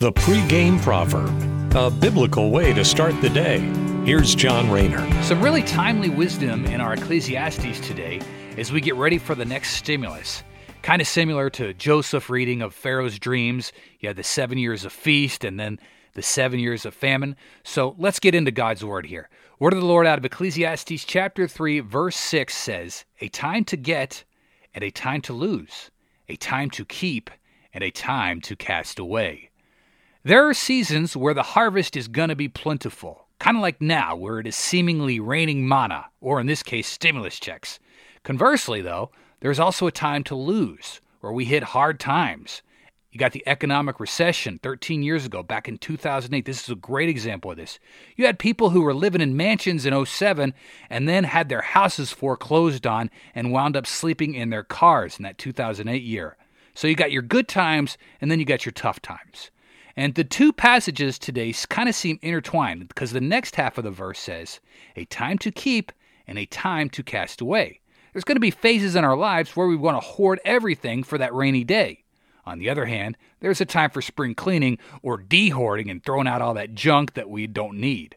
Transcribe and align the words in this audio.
The 0.00 0.12
pregame 0.12 0.80
proverb, 0.80 1.74
a 1.74 1.90
biblical 1.90 2.52
way 2.52 2.72
to 2.72 2.84
start 2.84 3.20
the 3.20 3.28
day. 3.28 3.58
Here's 4.04 4.32
John 4.32 4.70
Rayner. 4.70 5.04
Some 5.24 5.42
really 5.42 5.64
timely 5.64 6.08
wisdom 6.08 6.66
in 6.66 6.80
our 6.80 6.92
Ecclesiastes 6.94 7.80
today 7.80 8.20
as 8.56 8.70
we 8.70 8.80
get 8.80 8.94
ready 8.94 9.18
for 9.18 9.34
the 9.34 9.44
next 9.44 9.70
stimulus. 9.70 10.44
Kind 10.82 11.02
of 11.02 11.08
similar 11.08 11.50
to 11.50 11.74
Joseph 11.74 12.30
reading 12.30 12.62
of 12.62 12.74
Pharaoh's 12.74 13.18
dreams. 13.18 13.72
You 13.98 14.08
had 14.08 14.14
the 14.14 14.22
seven 14.22 14.56
years 14.56 14.84
of 14.84 14.92
feast 14.92 15.42
and 15.42 15.58
then 15.58 15.80
the 16.12 16.22
seven 16.22 16.60
years 16.60 16.86
of 16.86 16.94
famine. 16.94 17.34
So 17.64 17.96
let's 17.98 18.20
get 18.20 18.36
into 18.36 18.52
God's 18.52 18.84
word 18.84 19.06
here. 19.06 19.28
Word 19.58 19.72
of 19.72 19.80
the 19.80 19.84
Lord 19.84 20.06
out 20.06 20.18
of 20.18 20.24
Ecclesiastes 20.24 21.04
chapter 21.06 21.48
3, 21.48 21.80
verse 21.80 22.14
6 22.14 22.54
says, 22.54 23.04
A 23.20 23.26
time 23.26 23.64
to 23.64 23.76
get 23.76 24.22
and 24.72 24.84
a 24.84 24.92
time 24.92 25.22
to 25.22 25.32
lose, 25.32 25.90
a 26.28 26.36
time 26.36 26.70
to 26.70 26.84
keep 26.84 27.30
and 27.74 27.82
a 27.82 27.90
time 27.90 28.40
to 28.42 28.54
cast 28.54 29.00
away. 29.00 29.47
There 30.24 30.48
are 30.48 30.54
seasons 30.54 31.16
where 31.16 31.32
the 31.32 31.44
harvest 31.54 31.96
is 31.96 32.08
going 32.08 32.28
to 32.28 32.34
be 32.34 32.48
plentiful, 32.48 33.28
kind 33.38 33.56
of 33.56 33.62
like 33.62 33.80
now, 33.80 34.16
where 34.16 34.40
it 34.40 34.48
is 34.48 34.56
seemingly 34.56 35.20
raining 35.20 35.68
manna, 35.68 36.06
or 36.20 36.40
in 36.40 36.48
this 36.48 36.64
case, 36.64 36.88
stimulus 36.88 37.38
checks. 37.38 37.78
Conversely, 38.24 38.82
though, 38.82 39.12
there's 39.38 39.60
also 39.60 39.86
a 39.86 39.92
time 39.92 40.24
to 40.24 40.34
lose, 40.34 41.00
where 41.20 41.32
we 41.32 41.44
hit 41.44 41.62
hard 41.62 42.00
times. 42.00 42.62
You 43.12 43.18
got 43.20 43.30
the 43.30 43.46
economic 43.46 44.00
recession 44.00 44.58
13 44.60 45.04
years 45.04 45.24
ago, 45.24 45.44
back 45.44 45.68
in 45.68 45.78
2008. 45.78 46.44
This 46.44 46.64
is 46.64 46.70
a 46.70 46.74
great 46.74 47.08
example 47.08 47.52
of 47.52 47.56
this. 47.56 47.78
You 48.16 48.26
had 48.26 48.40
people 48.40 48.70
who 48.70 48.82
were 48.82 48.94
living 48.94 49.20
in 49.20 49.36
mansions 49.36 49.86
in 49.86 50.04
07 50.04 50.52
and 50.90 51.08
then 51.08 51.24
had 51.24 51.48
their 51.48 51.62
houses 51.62 52.10
foreclosed 52.10 52.88
on 52.88 53.08
and 53.36 53.52
wound 53.52 53.76
up 53.76 53.86
sleeping 53.86 54.34
in 54.34 54.50
their 54.50 54.64
cars 54.64 55.16
in 55.16 55.22
that 55.22 55.38
2008 55.38 56.02
year. 56.02 56.36
So 56.74 56.88
you 56.88 56.96
got 56.96 57.12
your 57.12 57.22
good 57.22 57.46
times 57.46 57.96
and 58.20 58.32
then 58.32 58.40
you 58.40 58.44
got 58.44 58.66
your 58.66 58.72
tough 58.72 59.00
times. 59.00 59.52
And 59.98 60.14
the 60.14 60.22
two 60.22 60.52
passages 60.52 61.18
today 61.18 61.52
kind 61.68 61.88
of 61.88 61.94
seem 61.96 62.20
intertwined 62.22 62.86
because 62.86 63.10
the 63.10 63.20
next 63.20 63.56
half 63.56 63.78
of 63.78 63.82
the 63.82 63.90
verse 63.90 64.20
says, 64.20 64.60
a 64.94 65.06
time 65.06 65.38
to 65.38 65.50
keep 65.50 65.90
and 66.28 66.38
a 66.38 66.46
time 66.46 66.88
to 66.90 67.02
cast 67.02 67.40
away. 67.40 67.80
There's 68.12 68.22
going 68.22 68.36
to 68.36 68.40
be 68.40 68.52
phases 68.52 68.94
in 68.94 69.02
our 69.02 69.16
lives 69.16 69.56
where 69.56 69.66
we 69.66 69.74
want 69.74 70.00
to 70.00 70.06
hoard 70.06 70.38
everything 70.44 71.02
for 71.02 71.18
that 71.18 71.34
rainy 71.34 71.64
day. 71.64 72.04
On 72.46 72.60
the 72.60 72.70
other 72.70 72.84
hand, 72.84 73.16
there's 73.40 73.60
a 73.60 73.64
time 73.64 73.90
for 73.90 74.00
spring 74.00 74.36
cleaning 74.36 74.78
or 75.02 75.20
dehoarding 75.20 75.90
and 75.90 76.00
throwing 76.04 76.28
out 76.28 76.42
all 76.42 76.54
that 76.54 76.76
junk 76.76 77.14
that 77.14 77.28
we 77.28 77.48
don't 77.48 77.80
need. 77.80 78.16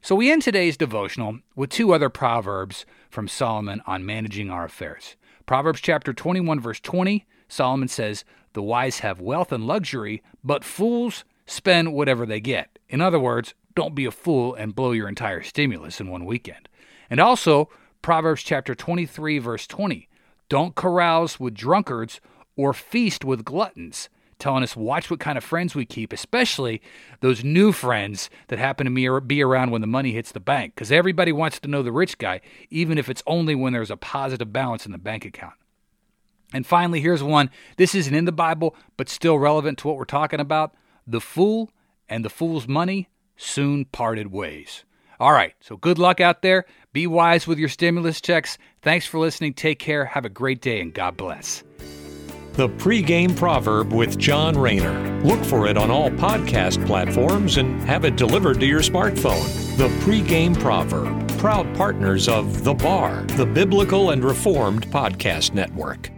So 0.00 0.14
we 0.14 0.32
end 0.32 0.40
today's 0.40 0.78
devotional 0.78 1.40
with 1.54 1.68
two 1.68 1.92
other 1.92 2.08
proverbs 2.08 2.86
from 3.10 3.28
Solomon 3.28 3.82
on 3.86 4.06
managing 4.06 4.48
our 4.48 4.64
affairs. 4.64 5.16
Proverbs 5.44 5.82
chapter 5.82 6.14
21 6.14 6.60
verse 6.60 6.80
20, 6.80 7.26
Solomon 7.54 7.88
says, 7.88 8.24
the 8.52 8.62
wise 8.62 9.00
have 9.00 9.20
wealth 9.20 9.52
and 9.52 9.66
luxury, 9.66 10.22
but 10.42 10.64
fools 10.64 11.24
spend 11.46 11.92
whatever 11.92 12.26
they 12.26 12.40
get. 12.40 12.78
In 12.88 13.00
other 13.00 13.18
words, 13.18 13.54
don't 13.74 13.94
be 13.94 14.04
a 14.04 14.10
fool 14.10 14.54
and 14.54 14.74
blow 14.74 14.92
your 14.92 15.08
entire 15.08 15.42
stimulus 15.42 16.00
in 16.00 16.08
one 16.08 16.24
weekend. 16.24 16.68
And 17.08 17.20
also, 17.20 17.68
Proverbs 18.02 18.42
chapter 18.42 18.74
23 18.74 19.38
verse 19.38 19.66
20, 19.66 20.08
don't 20.48 20.74
carouse 20.74 21.38
with 21.38 21.54
drunkards 21.54 22.20
or 22.56 22.72
feast 22.72 23.24
with 23.24 23.44
gluttons, 23.44 24.08
telling 24.38 24.62
us 24.62 24.76
watch 24.76 25.10
what 25.10 25.20
kind 25.20 25.38
of 25.38 25.44
friends 25.44 25.74
we 25.74 25.84
keep, 25.84 26.12
especially 26.12 26.82
those 27.20 27.42
new 27.42 27.72
friends 27.72 28.30
that 28.48 28.58
happen 28.58 28.84
to 28.84 29.20
be 29.20 29.42
around 29.42 29.70
when 29.70 29.80
the 29.80 29.86
money 29.86 30.12
hits 30.12 30.32
the 30.32 30.40
bank 30.40 30.74
because 30.74 30.92
everybody 30.92 31.32
wants 31.32 31.58
to 31.60 31.68
know 31.68 31.82
the 31.82 31.92
rich 31.92 32.18
guy 32.18 32.40
even 32.70 32.98
if 32.98 33.08
it's 33.08 33.22
only 33.26 33.54
when 33.54 33.72
there's 33.72 33.90
a 33.90 33.96
positive 33.96 34.52
balance 34.52 34.86
in 34.86 34.92
the 34.92 34.98
bank 34.98 35.24
account. 35.24 35.54
And 36.54 36.64
finally, 36.64 37.00
here's 37.00 37.22
one. 37.22 37.50
This 37.76 37.94
isn't 37.94 38.14
in 38.14 38.24
the 38.24 38.32
Bible, 38.32 38.74
but 38.96 39.08
still 39.10 39.38
relevant 39.38 39.76
to 39.78 39.88
what 39.88 39.98
we're 39.98 40.04
talking 40.04 40.40
about. 40.40 40.74
The 41.06 41.20
fool 41.20 41.70
and 42.08 42.24
the 42.24 42.30
fool's 42.30 42.68
money 42.68 43.08
soon 43.36 43.84
parted 43.86 44.32
ways. 44.32 44.84
All 45.18 45.32
right, 45.32 45.54
so 45.60 45.76
good 45.76 45.98
luck 45.98 46.20
out 46.20 46.42
there. 46.42 46.64
Be 46.92 47.06
wise 47.06 47.46
with 47.46 47.58
your 47.58 47.68
stimulus 47.68 48.20
checks. 48.20 48.56
Thanks 48.82 49.04
for 49.04 49.18
listening. 49.18 49.54
Take 49.54 49.80
care. 49.80 50.04
Have 50.04 50.24
a 50.24 50.28
great 50.28 50.60
day, 50.60 50.80
and 50.80 50.94
God 50.94 51.16
bless. 51.16 51.64
The 52.54 52.68
pregame 52.68 53.36
proverb 53.36 53.92
with 53.92 54.16
John 54.16 54.56
Rayner. 54.56 55.22
Look 55.24 55.44
for 55.44 55.66
it 55.66 55.76
on 55.76 55.90
all 55.90 56.10
podcast 56.10 56.86
platforms 56.86 57.56
and 57.56 57.80
have 57.82 58.04
it 58.04 58.14
delivered 58.14 58.60
to 58.60 58.66
your 58.66 58.80
smartphone. 58.80 59.76
The 59.76 59.88
pregame 60.04 60.56
proverb, 60.60 61.26
proud 61.38 61.74
partners 61.74 62.28
of 62.28 62.62
The 62.62 62.74
Bar, 62.74 63.24
the 63.30 63.46
Biblical 63.46 64.10
and 64.10 64.22
Reformed 64.22 64.86
Podcast 64.86 65.52
Network. 65.52 66.13